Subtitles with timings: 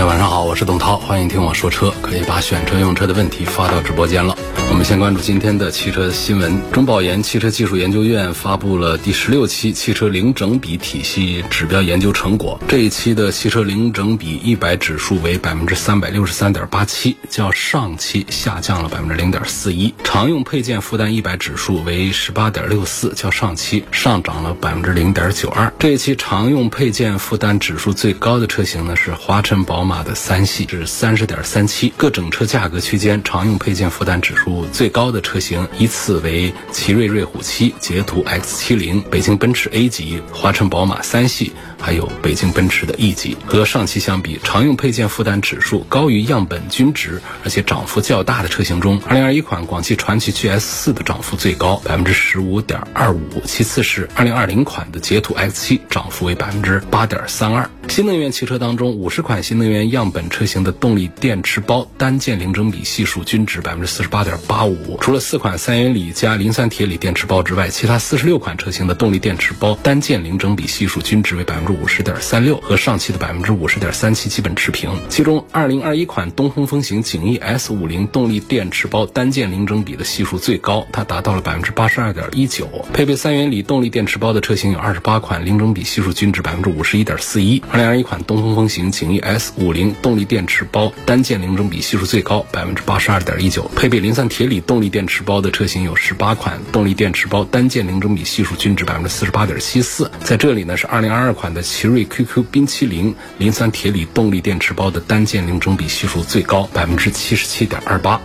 [0.00, 4.34] 大家晚上好，我是董涛，欢迎听我说车，可以把选车用车的问题发到直播间了。
[4.80, 6.58] 我们先关注今天的汽车新闻。
[6.72, 12.58] 中保研汽车技术研究院发布了第十六期汽车零整比体系指标研究成果。
[12.66, 19.94] 这一期的汽车零整比一百指数为百分之三百六十三点八七，较上期下降了百分之零点四一。
[20.02, 25.70] 常用配件负担一百指数为十八点六四，较上期上涨了百分之零点九二。
[25.78, 31.92] 这一期常用配件负担指数最高的车型呢是华晨宝马的三系，是三十点三七。
[31.98, 34.69] 各整车价格区间常用配件负担指数。
[34.72, 43.36] 最高的车型依次为奇瑞瑞虎七、捷途 X 七零、北京奔驰 A 级、华晨宝马三系，还有北京奔驰的 E 级。
[43.46, 57.68] 和上期相比，常用配件负担指数高于样本均值，而且涨幅较大的车型中，2021款广汽传祺 GS 四的涨幅最高，百分之十五点二五，其次是2020款的捷途 X 七，涨幅为百分之八点三二。
[57.90, 64.96] 新能源汽车当中，五十款新能源样本车型的动力电池包单件零整比系数均值百分之四十八点八五。
[65.00, 74.88] 除了四款三元锂加磷酸铁锂电池包之外，其他四十六款车型的动力电池包单件零整比系数均值为百分之五十点三六，和上期的百分之五十点三七基本持平。
[75.08, 82.68] 其中，二零二一款东风风行景逸 S 五零动力电池包单件零整比的系数最高，它达到了百分之八十二点一九。
[82.92, 87.60] 配备三元锂动力电池包的车型有二十八款，零整比系数均值百分之五十一点四一。
[87.80, 93.70] 零二一款东风风行景逸 S 五零动力电池包单件零整比系数最高，百分之八十二点一九。
[93.74, 100.10] 配备磷酸铁锂动力电池包的车型有十八款，动力电池包单件零整比系数均值百分之四十八点七四。
[100.22, 108.20] 在这里呢，是二零二二款的奇瑞 QQ 冰淇淋磷酸铁锂动力电池包的单件零整比系数最高，百分之七十七点二八。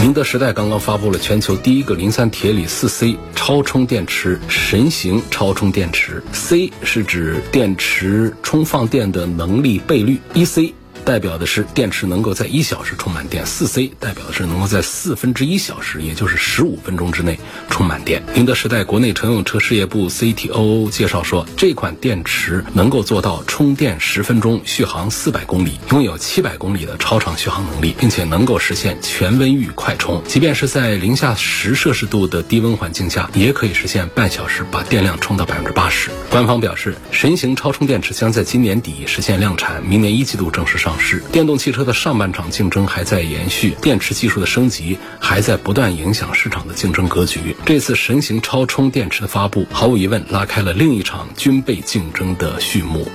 [0.00, 10.72] 宁德时代刚刚发布了全球第一个磷酸铁锂四 C 超充电池神行超充电池，C 是指电池充放电的能力倍率，一 C。
[11.08, 18.22] 代表的是电池能够在一小时充满电，四 C 代表的是能够在四分之一小时，也就是十五分钟之内充满电。
[18.34, 36.10] 宁德时代国内乘用车事业部 CTO 介绍说，这款电池能够做到充电十分钟，续航四百公里，拥有七百公里的超长续航能力，并且能够实现全温域快充，即便是在零下十摄氏度的低温环境下，也可以实现半小时把电量充到百分之八十。
[36.28, 40.97] 官方表示，神行超充电池将在今年底实现量产，明年一季度正式上。
[40.98, 47.56] 是电动汽车的上半场竞争还在延续，电池技术的升级还在不断影响市场的竞争格局。
[47.64, 53.06] 这次神行超充电池的发布，毫无疑问拉开了另一场军备竞争的序幕。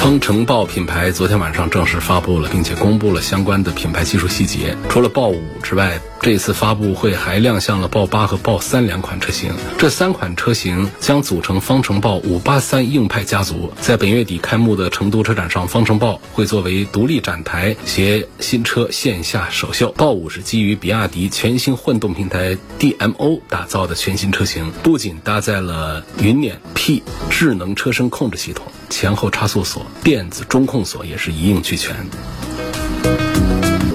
[0.00, 4.74] 方程豹品牌昨天晚上正式发布了，并且公布了相关的品牌技术细节。
[4.88, 9.52] 除了豹五之外，这次发布会还亮相了豹八和豹三两款车型。
[9.76, 13.70] 这三款车型将组成方程豹五八三硬派家族。
[13.78, 19.92] 在本月底开幕的成都车展上，方程豹会作为独立展台携新车线下首秀。
[19.98, 28.64] 豹五是基于比亚迪全新混动平台 DMO 打造的全新车型，不仅搭载了云辇 P 智能车身控制系统。
[28.90, 31.96] 前后差速锁、电子中控锁也是一应俱全。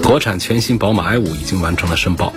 [0.02, 2.32] 国产全新宝马 i 五已经完成了申报，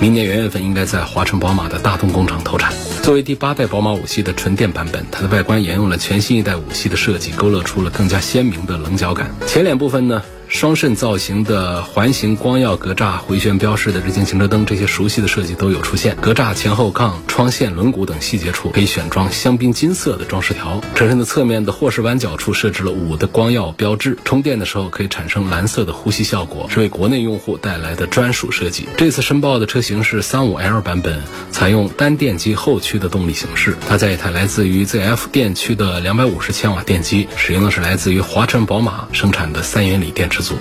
[0.00, 2.72] 明年元月份应该在华晨宝马的大同工厂投产。
[3.02, 9.30] 作为第八代宝马五系的纯电版本，它的外观沿用了全新一代五系的设计，勾勒出了更加鲜明的棱角感。
[9.46, 10.22] 前脸部分呢？
[10.52, 16.14] 双肾造型的环形光耀格栅、回旋标式的日间行车灯，这些熟悉的设计都有出现。
[16.16, 20.82] 格栅前后杠、窗线、轮毂等细节处可以选装香槟金色的装饰条。
[20.94, 24.18] 车身的侧面的霍氏弯角处设置了五的光耀标志。
[24.26, 28.86] 充电的时候可以产生蓝色的呼吸效果，是为国内用户带来的专属设计。
[28.98, 33.74] 这次申报的车型是三五 L 版本，采用单电机后驱的动力形式。
[33.88, 40.58] 搭载一台来自于 ZF 电驱的两百五十千瓦电机，使用的是来自于华晨宝马生产的三元锂电池组。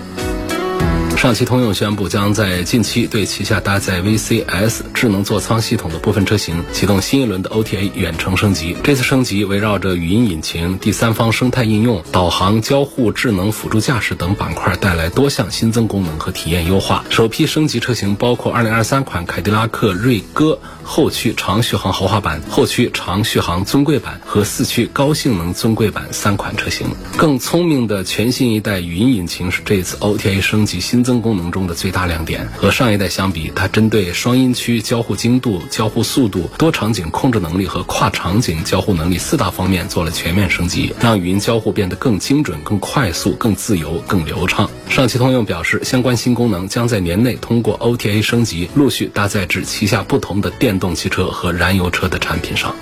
[1.18, 8.76] 上汽通用宣布，将在近期对旗下搭载 VCS 智能座舱系统的部分车型启动新一轮的 OTA 远程升级。
[8.84, 17.06] 这次升级围绕着语音引擎、第三方生态应用、导航、交互、智能辅助驾驶等板块，带来多项新增功能和体验优化。
[17.12, 26.88] 首批升级车型包括2023款凯迪拉克锐歌后驱长续航豪华版、后驱长续航尊贵版和四驱高性能尊贵版三款车型。
[27.18, 32.48] 更聪明的全新一代语音引擎是这次 OTA 升级新增功能中的最大亮点。
[32.58, 44.70] 和上一代相比，它针对双音区交互精度、交互速度、多场景控制能力和跨场景交互能力四大方面做了全面升级，让语音交互变得更精准、更快速、更自由、更流畅。
[44.90, 52.74] 上汽通用表示，相关新功能将在年内通过 OTA 升级，陆续搭载至旗下不同的电电动汽车和燃油车的产品上。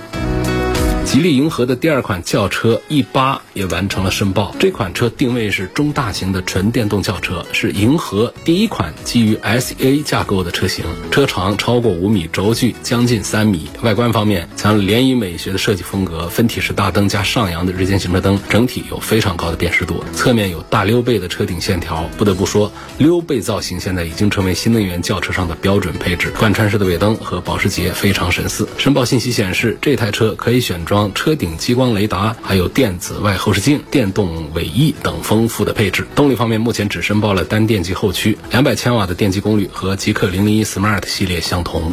[1.04, 4.54] 吉利银河的第二款轿车 E 八也完成了申报。
[4.60, 10.84] 这款车定位是中大型的纯电动轿车，是银河第一款基于 SEA 架构的车型。
[11.10, 13.68] 车长超过五米，轴距将近三米。
[13.82, 20.04] 外观方面，采用联谊美学的设计风格，分体式大灯加上扬的日间行车灯，整体有非常高的辨识度。
[20.14, 26.32] 侧面有大溜背的车顶线条，不得不说，溜背造型现在已经成为新能源轿车上的标准配置。
[26.38, 28.68] 贯穿式的尾灯和保时捷非常神似。
[28.78, 31.14] 申报信息显示，这台车可以选装。
[31.14, 36.04] 车顶激光雷达，还有电子外后视镜、电动尾翼等丰富的配置。
[36.14, 41.92] 动力方面，目前只申报了单电机后驱，两百千瓦的电机功率和极氪零零一 Smart 系列相同。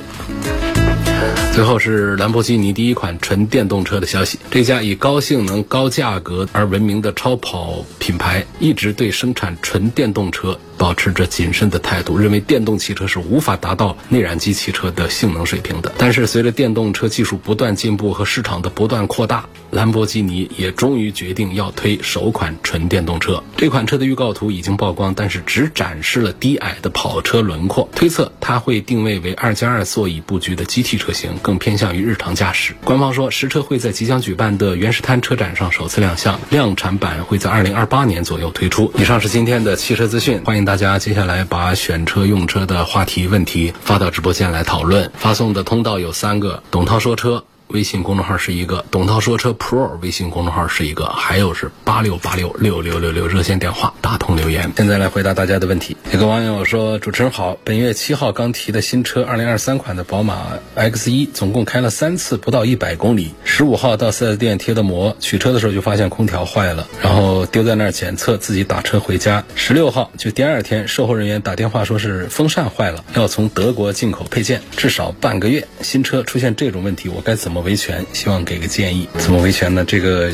[1.54, 4.38] 最后是兰博基尼第一款纯电动车的消息。
[4.52, 15.92] 这家以高性能、高价格而闻名的超跑品牌，一直对生产纯电动车保持着谨慎的态度，认为电动汽车是无法达到内燃机汽车的性能水平的。
[15.98, 23.44] 但是，随着电动车技术不断进步和市场的不断扩大，兰博基尼也终于决定要推首款纯电动车。
[23.56, 31.28] 这款车的预告图已经曝光，但是只展示了低矮的跑车轮廓，推测它会定位为二加二座椅布局的 GT 车型。
[31.42, 32.76] 更偏向于日常驾驶。
[32.84, 38.92] 官方说，实车会在即将举办的原石滩车展上首次亮相，量产版会在二零二八年左右推出。
[38.98, 45.10] 以上是今天的汽车资讯，欢迎大家接下来把选车用车的话题问题发到直播间来讨论。
[45.16, 47.42] 发送的通道有三个：董涛说车。
[47.70, 54.72] 微信公众号是一个，董涛说车 Pro 微信公众号是一个，还有是八六八六六六六六热线电话打通留言。
[54.78, 55.98] 现在来回答大家的问题。
[56.14, 63.34] 有个网友说：“主持人好，本月七号刚提的新车，二零二三款的宝马 X 一，总共开了三次，不到一百公里。
[63.44, 69.44] 十五号到四 S 店贴的膜，取车的时候就发现空调坏了，然后丢在那儿检测，自己打车回家。
[69.56, 75.68] 十六号就第二天，售后人员打电话说是风扇坏了，要从德国进口配件，至少半个月。
[75.82, 79.08] 新车出现这种问题，我该怎么？”维权，希望给个建议。
[79.18, 79.84] 怎么维权呢？
[79.86, 80.32] 这个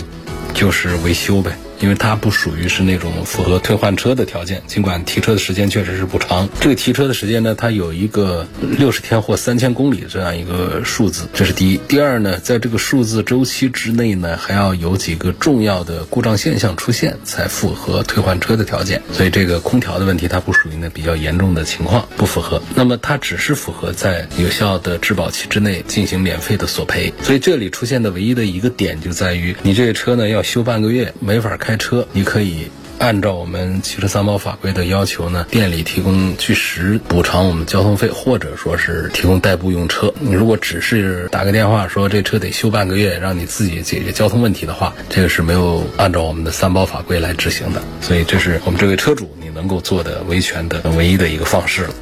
[0.54, 1.52] 就是维修呗。
[1.80, 6.48] 因为它不属于是那种符合退换车的条件，尽管提车的时间确实是不长。
[6.60, 11.78] 这个提车的时间呢，它有一个六十天或三千公里这样一个数字，这是第一。
[11.88, 19.02] 第二呢，在这个数字周期之内呢，还要有几个重要的故障现象出现，才符合退换车的条件。
[19.12, 22.62] 所以这个空调的问题，它不属于那比较严重的情况，不符合。
[22.75, 27.14] 那么它只是符合在有效的质保期之内进行免费的索赔。
[27.22, 31.77] 所以这里出现的唯一的一个点就在于，你这个车呢要修半个月，没法开。
[31.77, 32.69] 车，你可以
[33.00, 40.13] 按照我们汽车三包法规的要求呢，店里提供据实补偿我们交通费，或者说是提供代步用车。
[40.19, 47.81] 你如果只是打个电话说这车得修半个月，让你自己解决交通问题的话，这个是没有按照我们的三包法规来执行的。
[48.00, 51.94] 所以这是我们这位车主你能够做的维权的唯一的一个方式了。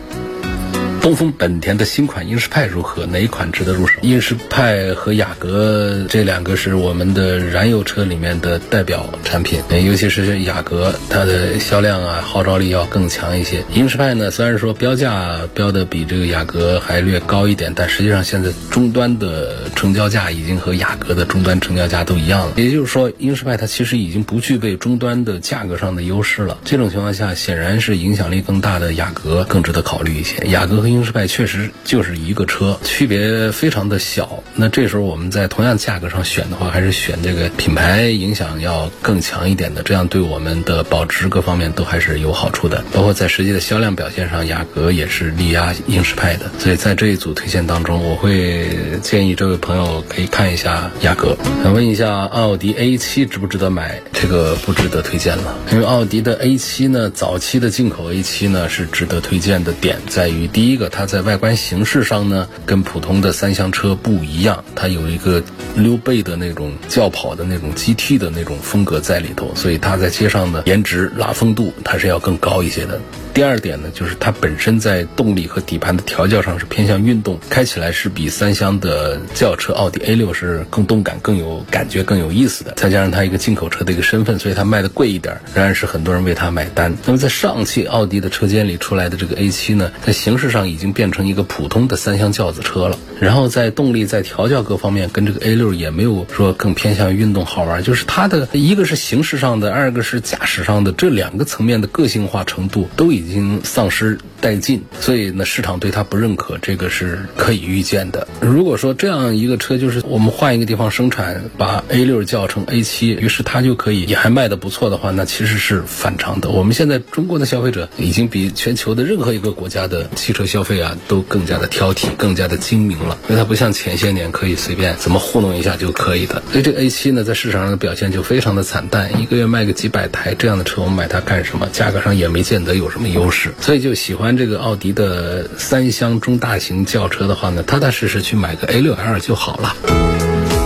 [1.01, 3.07] 东风本田的新款英仕派如何？
[3.07, 3.99] 哪一款值得入手？
[4.03, 13.63] 英仕派和雅阁这两个是我们的燃油车里面的代表产品，尤其是雅阁，它的销量啊、号召力要更强一些。
[13.73, 22.53] 英仕派呢，虽然说标价标的比这个雅阁还略高一点，但实际上现在终端的成交价已经和雅阁的终端成交价都一样了。
[22.57, 26.59] 也就是说，英仕派它其实已经不具备终端的价格上的优势了。
[26.63, 30.37] 这种情况下，显然是影响力更大的雅阁更值得考虑一些。
[30.45, 34.43] 雅阁和英仕派确实就是一个车，区别非常的小。
[34.55, 42.83] 那这时候我们在同样价格上选的话，还是选这个品牌影响要更强一点的，这样对我们的保值各方面都还是有好处的。
[42.91, 46.51] 包括在实际的销量表现上，雅阁也是力压英仕派的。
[46.59, 48.67] 所以在这一组推荐当中，我会
[49.01, 51.37] 建议这位朋友可以看一下雅阁。
[51.63, 54.01] 想问一下，奥迪 A7 值不值得买？
[54.11, 60.47] 这个不值得推荐了，因为奥迪的 A7 呢，早期的进口 A7 呢是值得推荐的点在于。
[60.47, 65.41] 第一它在外观形式上呢，跟普通的三厢车不一样，它有一个
[65.75, 72.99] 溜背的那种轿跑的那种 GT 的那种风格在里头，所以它在街上的颜值拉风度，它是要更高一些的。
[73.33, 82.73] 第二点呢，就是它本身在动力和底盘的调教上是偏向运动，开起来是比三厢的轿车奥迪 A 六是更动感、更有感觉、更有意思的。
[82.75, 86.93] 再加上它一个进口车的一个身份，所以它卖的贵一点，仍然是很多人为它买单。
[87.05, 92.97] 那么在上汽奥迪的车间里出来的这个 A 七呢，在形式上已经变成一个普通的三厢轿子车了。
[93.21, 108.27] 然后在动力、在调教各方面，跟这个 A 六也没有说更偏向运动好玩，就是它的一个是形式上的，二个是驾驶上的，这两个层面的个性化程度都已已经丧失殆尽，所以呢，市场对它不认可，这个是可以预见的。
[108.41, 116.49] 如果说这样一个车，就是我们换一个地方生产，把 A 六叫成 A 七，于是它就可以也还卖的不错的话，那其实是反常的。
[116.49, 123.17] 我们现在中国的消费者已经比全球的任何一个国家的汽车消费啊都更加的挑剔，更加的精明了。
[123.29, 126.41] 因为它不像前些年可以随便怎么糊弄一下就可以的。
[126.51, 131.67] 所以这个 A 七呢，在市场上的表现就非常的惨淡，一个月卖个几百台这样的车，我们买它干什么？
[131.71, 133.53] 价格上也没见得有什么优势。
[133.59, 139.75] 所以就喜欢这个奥迪的三厢中大型轿车的话呢，踏踏实实去买个 A 六 L 就好了。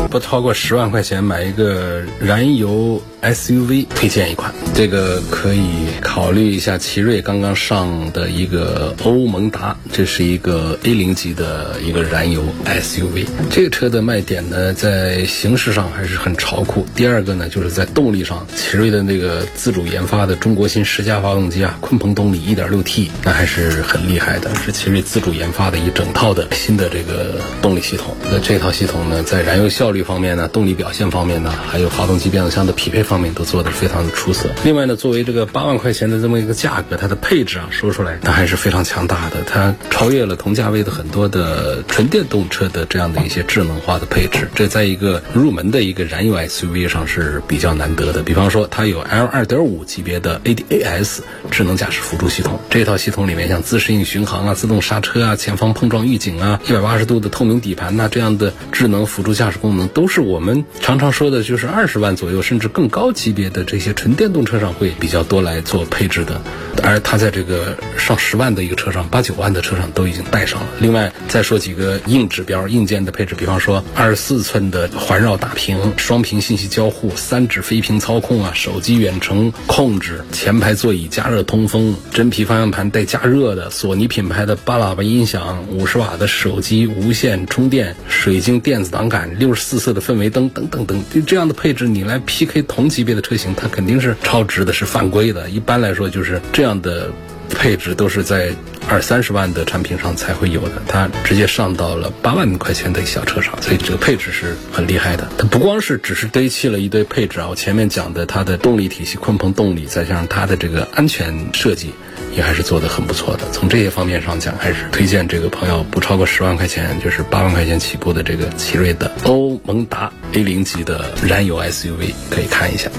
[0.09, 6.77] 不超过十万块钱买一个燃油 SUV，推荐一款，这个可以考虑一下。
[6.77, 13.25] 奇瑞刚刚上的一个欧盟达，这是一个 A 零级的一个燃油 SUV。
[13.49, 16.85] 这个车的卖点呢，在形式上还是很潮酷。
[16.95, 28.15] 第二个呢，就是在动力上，奇瑞的那个自主研发的中国新十佳发动机啊，鲲鹏动力 1.6T，那还是很厉害的，是奇瑞自主研发的一整套的新的这个动力系统。
[28.29, 34.49] 那这套系统呢，在燃油效率方面呢，动力表现方面呢，还有发动机变速箱的匹配方方面，都做得非常的出色。
[34.65, 44.49] 另外呢，作为这个八万块钱的这么一个价格，它的配置啊，说出来那还是非常强大的，它超越了同价位的很多的纯电动车的这样的一些智能化的配置。
[44.53, 48.21] 这在一个入门的一个燃油 SUV 上是比较难得的。
[48.21, 51.19] 比方说，它有 L 二点五级别的 ADAS
[51.51, 66.39] 智能驾驶辅助系统，这套系统里面像自适应巡航啊、自动刹车啊、前方碰撞预警啊、一百八十度的透明底盘呐，这样的智能辅助驾驶功能，都是我们常常说的，就是二十万左右甚至更高级别的这些纯电动车上会比较多来做配置的。
[66.81, 70.67] 而它在这个上十万的一个车上，八九万的车上都已经带上了。
[70.79, 95.49] 另外再说几个硬指标、硬件的配置，比方说二十四寸的环绕大屏、双屏信息交互、三指飞屏操控啊、手机远程控制、前排座椅加热通风、真皮方向盘带加热的、索尼品牌的八喇叭音响、五十瓦的手机无线充电、水晶电子档杆、六十四色的氛围灯等等等，就这样的配置你来 PK 同级别的车型，它肯定是超值的，是犯规的。
[95.49, 97.09] 一般来说就是这样的
[97.49, 98.51] 配置都是在
[98.87, 105.27] 二三十万的产品上才会有的，它直接上到了八万块钱的小车上，所以这个配置是很厉害的。
[105.37, 111.91] 它不光是只是堆砌了一堆配置啊，我前面讲的它的动力体系鲲鹏动力，再加上它的这个安全设计，
[112.35, 113.49] 也还是做得很不错的。
[113.51, 122.89] 从这些方面上讲，还是推荐这个朋友不超过十万块钱，就是八万块钱起步的这个奇瑞的欧盟达 A 零级的燃油 SUV 可以看一下。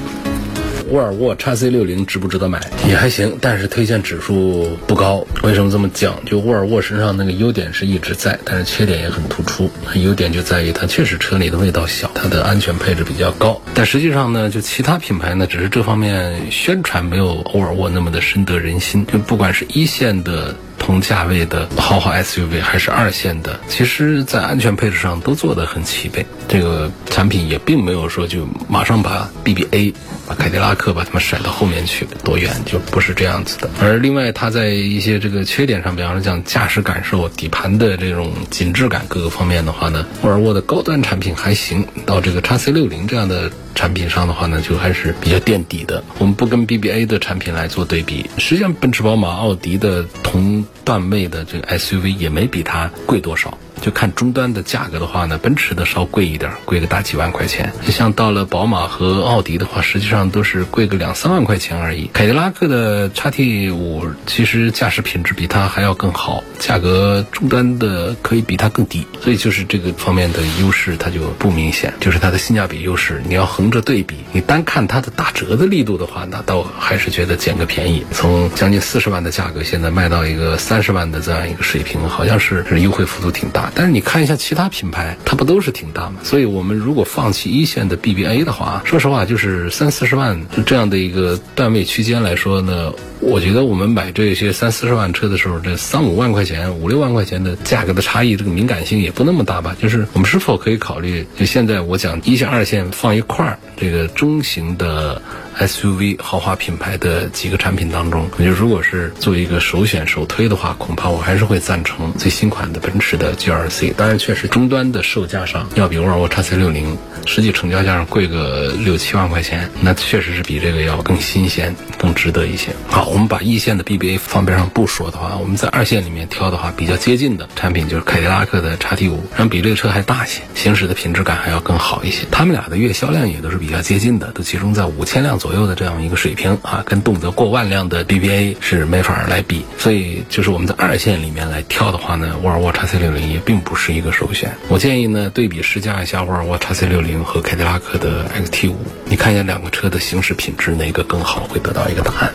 [0.91, 2.61] 沃尔沃 x C 六零值不值得买？
[2.89, 5.27] 也还行，但是推荐指数不高。
[5.43, 6.15] 为什么这么讲？
[6.25, 9.71] 就沃尔沃身上那个优点是一直在，但是缺点也很突出。
[9.95, 13.61] 优点就在于它确实车里的味道小，它的安全配置比较高。
[13.75, 19.05] 但实际上呢，就其他品牌呢，只是这方面宣传没有沃尔沃那么的深得人心。
[19.07, 20.55] 就不管是一线的。
[20.79, 26.25] 同价位的豪华 SUV 还是二线的，其实在安全配置上都做得很齐备。
[26.49, 29.93] 这个产品也并没有说就马上把 BBA、
[30.29, 33.69] 把凯迪拉克把他们甩到后面去多远，就不是这样子的。
[33.81, 41.85] 而另外，它在一些这个缺点上，比方说讲驾驶感受、底盘的这种紧致感各个方面的话呢，沃尔沃的高端产品还行。
[42.05, 43.51] 到这个 x C 六零这样的。
[43.77, 46.03] 产品上的话呢，就还是比较垫底的。
[46.17, 53.57] 我们不跟 BBA 的产品来做对比，实际上奔驰、宝马、奥迪的同段位的这个 SUV 也没比它贵多少。
[53.81, 57.73] 就看终端的价格的话呢，奔驰的稍贵一点，贵个大几万块钱。
[57.89, 62.11] 像到了宝马和奥迪的话，实际上都是贵个两三万块钱而已。
[62.13, 73.23] 凯迪拉克的叉 T 五其实驾驶品质比它还要更好，价格终端的可以比它更低，所以就是这个方面的优势它就不明显，就是它的性价比优势。
[73.29, 78.05] 你要横着对比，你单看它的打折的力度的话，那倒还是觉得捡个便宜。
[78.13, 83.66] 从将近四十万的价格，现在卖到一个三十万的这样一个水平，好像是是优惠幅度挺大。
[83.75, 86.21] 但是你看一下其他品牌，它不都是挺大吗？
[86.23, 99.77] 所以我们如果放弃一线的 BBA 的话，说实话，就是三四十万这样的一个段位区间来说呢，我觉得我们买这些三四十万车的时候，这三五万块钱、五六万块钱的价格的差异，这个敏感性也不那么大吧？
[99.81, 105.21] 就是我们是否可以考虑，就现在我讲一线、二线放一块儿，这个中型的。
[105.59, 113.95] SUV 豪华品牌的几个产品当中，我觉得如果是作为一个首选首推的话，恐怕我还是会赞成最新款的奔驰的 GLC。
[113.95, 116.85] 当然，确实终端的售价上要比沃尔沃 XC60
[117.25, 122.69] 实际成交价上贵个六七万块钱，那确实是比这个要更新鲜、更值得一些。
[122.89, 132.27] 好，我们把一线的 BBA 放边上不说的话，我们在二线里面挑的话，比较接近的产品就是凯迪拉克的 XT5，然后比这个车还大些，行驶的品质感还要更好一些。
[132.31, 139.65] 他们俩的月销量也都是比较接近的，都集中在五千辆左左右的这样一个水平啊，跟动辄过万辆的 BBA 是没法来比。
[139.79, 144.53] 所以，就是我们在二线里面来挑的话呢，沃尔沃 x C 六零也并不是一个首选。
[144.67, 152.33] 我建议呢，对比试驾一下沃尔沃 x C 六零和凯迪拉克的 XT 五你看一下两个车的行驶品质哪个更好，会得到一个答案。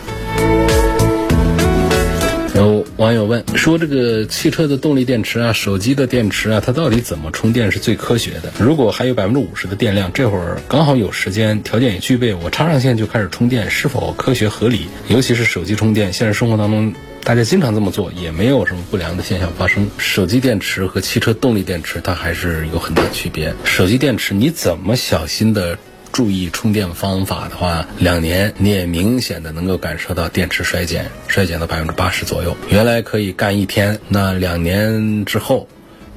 [3.02, 8.52] 网友问说：“这个汽车的动力电池啊，手机的电池啊，它到底怎么充电是最科学的？
[8.60, 14.86] 如果还有百分之五十的电量，这会儿刚好有时间，条件也具备，我插上线就开始充电，是否科学合理？
[15.08, 16.94] 尤其是手机充电，现实生活当中
[17.24, 19.90] 大家经常这么做，也没有什么不良的现象发生。
[19.98, 23.52] 手机电池和汽车动力电池它还是有很大区别。
[23.64, 25.76] 手机电池你怎么小心的？”
[26.12, 32.54] 注意充电方法的话，两年你也明显的能够感受到电池衰减，衰减到百分之八十左右。
[32.68, 35.66] 原来可以干一天，那两年之后，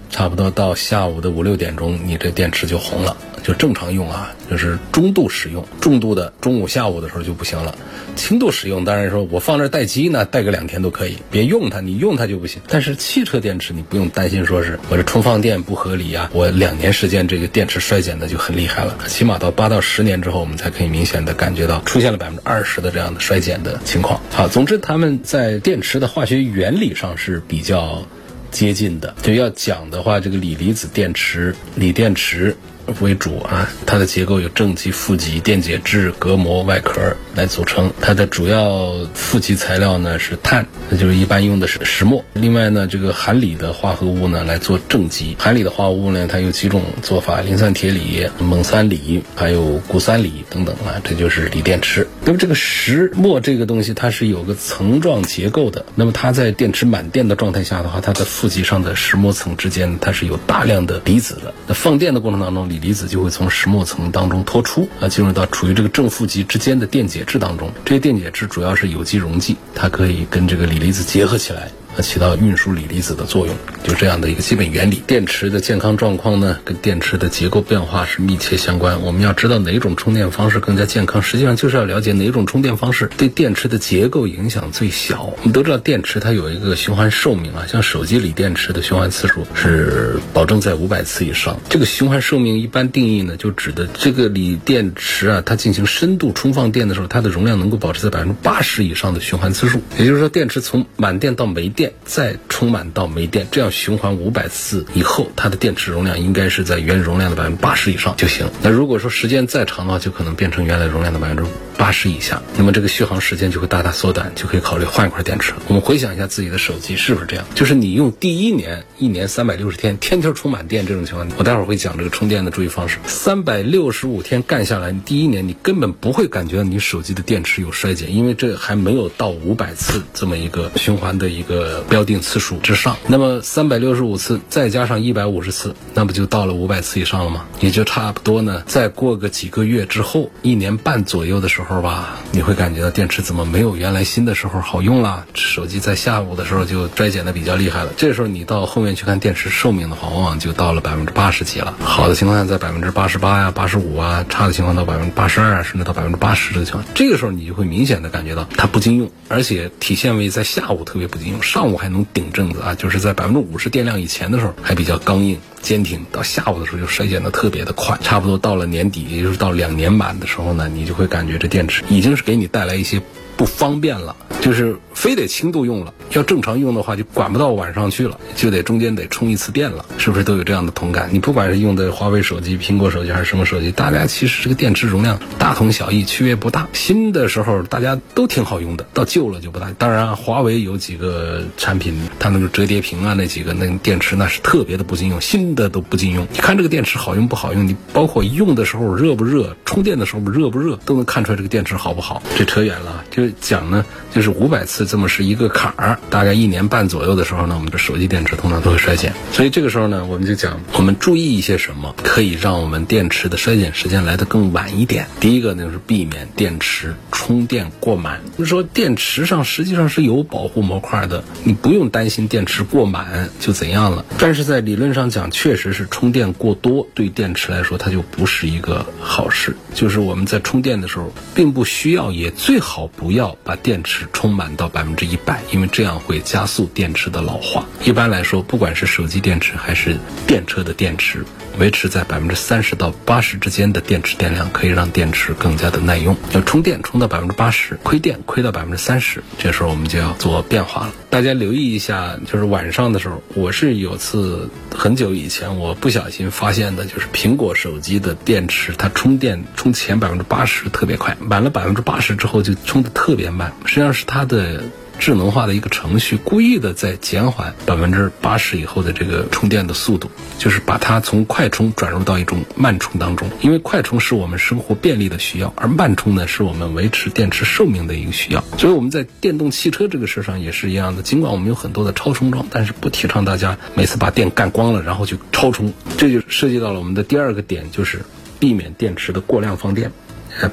[0.10, 3.16] 差不多到下午的五六点钟，你这电池就红了。
[3.44, 7.76] 就正常用啊，就是中度使用，重度的中午下午的时候就不行了。
[8.16, 12.60] 轻度使用，当然说我放这待机呢，待个两天都可以，别用它，你用它就不行。
[12.68, 18.98] 但是汽车电池你不用担心，说是我这充放电不合理啊，我两年时间这个电池衰减的就很厉害了。
[19.06, 24.20] 起码到八到十年之后，我们才可以明显的感觉到出现了百分之二十的这样的衰减的情况。
[24.32, 28.08] 好，总之他们在电池的化学原理上是比较
[28.56, 29.14] 接近的。
[29.22, 32.56] 就要讲的话，这个锂离子电池、锂电池。
[33.01, 37.92] 为主啊，它的结构有正极、负极、电解质、隔膜、外壳来组成。
[38.01, 42.24] 它的主要负极材料呢是碳，那就是一般用的是石墨。
[42.34, 45.36] 另外呢，这个含锂的化合物呢来做正极。
[45.39, 52.08] 含锂的化合物呢，它有几种做法：磷酸铁锂、锰酸锂，还有钴酸锂等等啊，这就是锂电池。
[52.24, 55.86] 那么这个石墨这个东西，它是有个层状结构的。
[55.96, 61.54] 那么它在电池满电的状态下的话，它的负极上的石墨层之间，它是有大量的离子的。
[61.68, 67.72] 那放电的过程当中，锂离子就会从石墨层当中脱出啊，进入到处于这个正负极之间的电解质当中。
[67.86, 71.72] 这些电解质主要是有机溶剂，它可以跟这个锂离子结合起来。
[71.96, 75.01] 它起到运输锂离子的作用，就这样的一个基本原理。
[75.08, 79.01] 电池的健康状况呢，跟电池的结构变化是密切相关。
[79.01, 85.24] 我们要知道哪种充电方式更加健康，实际上就是要了解哪种充电方式对电池的结构影响最小。
[85.24, 91.58] 我们都知道电池它有一个循环寿命啊，像手机锂电池的循环次数是保证在五百次以上。
[91.70, 99.81] 这个循环寿命一般定义呢，就指的这个锂电池啊，它进行深度充放电的时候，它的容量能够保持在百分之八十以上的循环次数。
[99.98, 101.85] 也就是说，电池从满电到没电。
[102.04, 108.50] 再充满到没电，这样循环五百次以后，它的电池容量应该是在原容量的百分之八十以上就行。
[108.62, 115.53] 那如果说时间再长的话，就可能变成原来容量的百分之五八十以下，那么这个续航时间就会大大缩短，就可以考虑换一块电池。
[115.68, 117.46] 我们回想一下自己的手机是不是这样？
[117.53, 122.98] 就是你用第一年，一年三百六十天，天天充满电这种情况，我待会儿会讲这个充电的注意方式。
[123.05, 132.96] 三百六十五天干下来，你第一年你根本不会感觉到你手机的电池有衰减，因为这还没有到五百次这么一个循环的一个标定次数之上。
[133.07, 137.46] 那么三百六十五次再加上一百五十次，那不就到了五百次以上了吗？
[137.59, 138.64] 也就差不多呢。
[138.66, 141.65] 再过个几个月之后，一年半左右的时候。
[141.66, 145.25] 时候吧，你会感觉到电池怎么没有原来新的时候好用了？
[145.34, 147.92] 手机在下午的时候就衰减的比较厉害了。
[147.98, 151.74] 这时候你到后面去看电池寿命的话，往往就到了百分之八十几了。
[151.80, 156.86] 好的情况下在百分之八十八呀、八十五啊，差的情况到百分之八十二，甚至到百分之八十这个情况。
[156.94, 165.40] 这个时候你就会明显的感觉到它不经用，而且体现为在下午特别不经用，上午还能顶阵子啊，就是在百分之五十电量以前的时候还比较刚硬。
[165.62, 173.01] 坚挺到下午的时候就衰减的特别的快，差不多到了年底，也就是到两年满的时候呢，你就会感觉这电池已经是给你带来一些
[173.36, 174.76] 不方便了，就是。
[174.96, 181.10] 非得轻度用了，要正常用的话就管不到晚上去了，就得中间得充一次电了，是不是都有这样的同感？
[181.12, 186.66] 你不管是用的华为手机、苹果手机还是什么手机，大家其实这个电池容量大同小异，区别不大。
[186.72, 189.70] 新的时候大家都挺好用的，到旧了就不大。
[189.78, 196.26] 当然，华为有几个产品，它那个折叠屏啊，那几个那电池那是特别的不经用，新的都不经用。
[196.32, 197.68] 你看这个电池好用不好用？
[197.68, 202.24] 你包括用的时候热不热，充电的时候热不热，都能看出来这个电池好不好。
[202.38, 204.85] 这扯远了，就讲呢，就是五百次。
[204.85, 209.14] 这么是一个坎儿，大概一年半左右的时候呢，我们的手机电池通常都会衰减。
[209.31, 215.07] 所以这个时候呢，我们就讲我们注意一些什么，可以让我们电池的衰减时间来得更晚一点。
[215.20, 218.22] 第一个呢，就是避免电池充电过满。
[218.38, 224.05] 就是说电池上实际上是有保护模块的，你不用担心电池过满就怎样了。
[224.18, 229.55] 但是在理论上讲，确实是充电过多对电池来说它就不是一个好事。
[229.74, 237.66] 就是我们在充电的时候，并不需要，也最好不要要把电池充满到百分之一百，因为这样会加速电池的老化。
[237.84, 239.98] 一般来说，不管是手机电池还是
[240.28, 241.25] 电车的电池，
[241.58, 246.16] 维持在百分之三十到八十之间的电池电量，可以让电池更加的耐用。
[246.34, 250.94] 要充电充到百分之八十，亏电亏到百分之三十，这时候我们就要做变化了。
[251.10, 264.63] 大家留意一下，就是晚上的时候，我是有次很久以前我不小心发现的，就是苹果手机的电池它充电充前百分之八十特别快，满了百分之八十之后就充的特特别慢，实际上是它的。
[264.98, 273.29] 智能化的一个程序，故意的在减缓百分之八十以后的这个充电的速度，就是把它从快充转入到一种慢充当中。
[273.41, 278.41] 因为快充是我们生活便利的需要，而慢充呢是我们维持电池寿命的一个需要。
[278.57, 281.01] 所以我们在电动汽车这个事上也是一样的。
[281.01, 285.74] 尽管我们有很多的超充桩，但是不提倡大家每次把电干光了然后去超充。
[285.98, 288.00] 这就涉及到了我们的第二个点，就是
[288.39, 289.91] 避免电池的过量放电。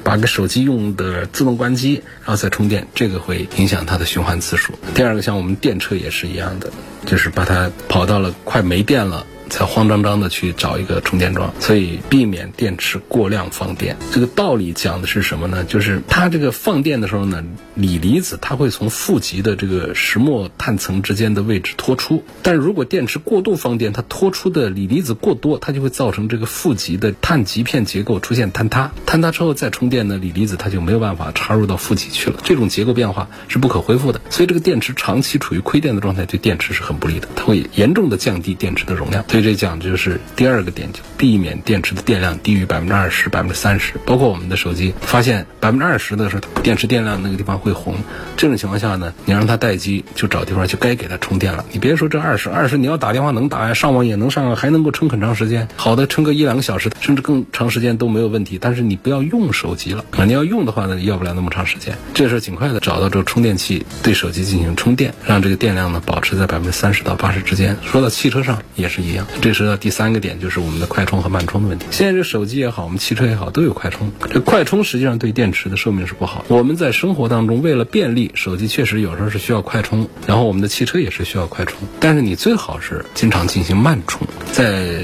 [0.03, 4.73] 把个手机用的自动关机，然后再充电，这个会影响它的循环次数。
[4.93, 6.71] 第二个，像我们电车也是一样的，
[7.05, 9.25] 就是把它跑到了快没电了。
[9.49, 13.97] 才慌张张的去找一个充电桩，所以避免电池过量放电。
[14.11, 15.63] 这个道理讲的是什么呢？
[15.63, 17.43] 就是它这个放电的时候呢，
[17.75, 22.23] 锂离子它会从负极的这个石墨碳层之间的位置脱出。
[22.41, 28.91] 但如果电池过度放电，它脱出的锂离子过多，它就会造成这个负极的碳极片结构出现坍塌。
[29.05, 32.39] 坍塌之后再充电呢，锂离子它就没有办法插入到负极去了。
[32.43, 34.21] 这种结构变化是不可恢复的。
[34.29, 39.23] 所以这个电池长期处于亏电的状态，对电池是很不利的，它会严重的降低电池的容量。
[39.33, 39.43] 所以。
[39.43, 43.95] 这讲的就是第二个点，就避免电池的电量低于百分之二十、百分之三十。
[44.05, 47.93] 包括我们的手机，发现百分之二十的时候，电池电量那个地方会红。
[48.37, 51.65] 这种情况下呢，你让它待机，就找地方就该给它充电了。
[51.73, 55.67] 你别说这二十二十，你要打电话能打呀，上网也能上，还能够撑很长时间。
[55.75, 58.57] 好的，撑个一两个小时，甚至更长时间都没有问题。
[58.61, 60.23] 但是你不要用手机了啊！
[60.23, 61.93] 你要用的话呢，要不了那么长时间。
[62.13, 67.75] 这时候尽快的找到这个充电器，对手机进行充电，让这个电量呢保持在百分之三十到八十之间。
[67.83, 69.22] 说到汽车上也是一样。
[69.41, 71.85] 这是第三个点，就是我们的快充和慢充的问题。
[71.91, 74.11] 现在这手机也好，我们汽车也好，都有快充。
[74.31, 76.45] 这快充实际上对电池的寿命是不好。
[76.47, 81.77] 我们在生活当中为了便利，手机确实有时候是需要快充，然后我们的汽车也是需要快充。
[81.99, 85.03] 但是你最好是经常进行慢充，在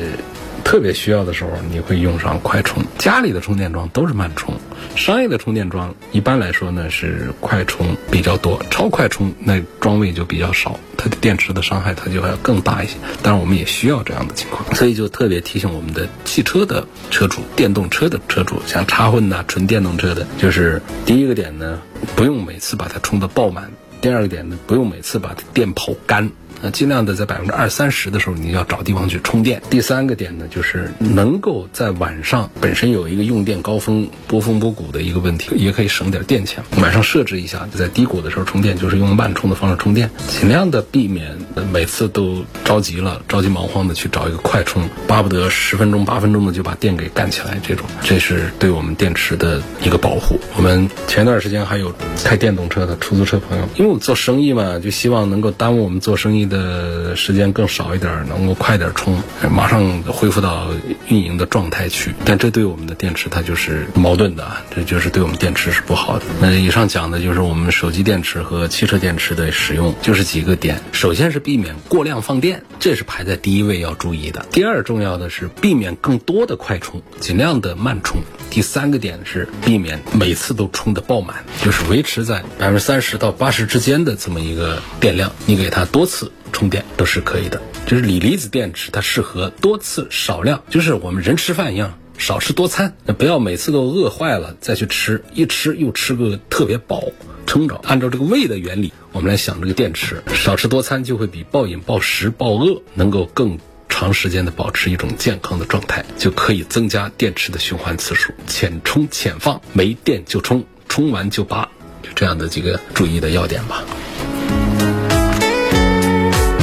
[0.70, 2.84] 特别需要的时候，你会用上快充。
[3.00, 4.54] 家里的充电桩都是慢充。
[4.96, 12.98] 商业的充电桩一般来说呢是快充比较多，超快充那桩位就比较少，它的电池的伤害它就要更大一些。
[13.24, 21.82] 当然我们也需要这样的情况，所以就特别提醒我们的汽车的车主、电动车的车主，像插混呐、纯电动车的，就是第一个点呢，
[22.16, 23.64] 不用每次把它充的爆满；
[24.02, 26.30] 第二个点呢，不用每次把电跑干。
[26.62, 29.62] 那尽量的在百分之二三十的时候，你要找地方去充电。
[29.70, 36.64] 第三个点呢，就是能够在晚上本身有一个用电高峰、波峰波谷的一个问题，也可以省点电钱。
[36.82, 41.38] 晚上设置一下，在低谷的时候充电，就是用慢充的方式充电，尽量的避免
[41.72, 47.58] 每次都着急了、着急忙慌的去找一个快充，巴不得十分钟、八分钟的就把电给干起来。
[47.64, 50.38] 这种，这是对我们电池的一个保护。
[50.58, 51.94] 我们前段时间还有
[52.24, 56.49] 开电动车的出租车朋友，因为我们做生意嘛，就希望能够耽误我们做生意。
[56.50, 60.68] 的时间更少一点，能够快点充，马上恢复到
[61.08, 62.14] 运营的状态去。
[62.26, 66.26] 但这对我们的电池它就是矛盾的，这就是对我们电池是不好的。
[66.42, 70.82] 那以上讲的就是我们手机电池和汽车电池的使用，就是几个点。
[70.92, 74.46] 首先是避免过量放电，这是排在第一位要注意的。
[74.52, 78.18] 第二重要的是避免更多的快充，尽量的慢充。
[78.50, 86.32] 第三个点是避免每次都充的爆满，就是维持在百分之三十到八十之间的这么一个电量，你给它多次。
[86.52, 97.04] 充电都是可以的，就是锂离子电池，它适合多次少量，就是我们人吃饭一样，少吃多餐，那不要每次都饿坏了再去吃，一吃又吃个特别饱，
[97.46, 97.80] 撑着。
[97.84, 103.58] 按照这个胃的原理，我们来想这个电池，少吃多餐就会比暴饮暴食暴饿能够更
[103.88, 111.70] 长时间的保持一种健康的状态，就可以增加电池的循环次数，浅充浅放，没电就充，充完就拔，
[112.04, 113.84] 就这样的几个注意的要点吧。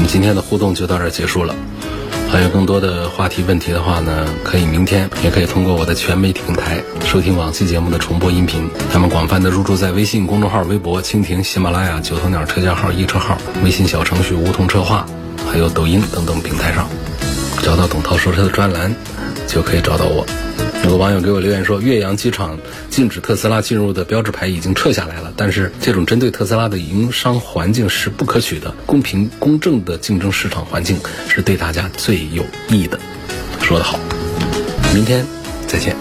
[0.06, 1.54] 今天的互动就到这儿结束了。
[2.28, 8.68] 还有更多的话题问题的话呢，可以明天也可以通过我的全媒体平台收听往期节目的重播音频。
[8.92, 15.06] 他们广泛的入驻在微信公众号、微博、蜻蜓、喜马拉雅、九头鸟车架号、易车号、微信小程序梧桐车话，
[15.50, 16.88] 还有抖音等等平台上，
[17.62, 18.94] 找到董涛说车的专栏，
[19.46, 20.26] 就可以找到我。
[20.84, 22.56] 有个网友给我留言说，岳阳机场
[22.90, 28.72] 禁止特斯拉进入的标志牌已经撤下来了，但是这种针对特斯拉的营商环境是不可取的。
[28.84, 30.96] 公平公正的竞争市场环境
[31.28, 32.98] 是对大家最有益的。
[33.62, 33.98] 说得好，
[34.94, 35.26] 明天
[35.66, 35.96] 再见。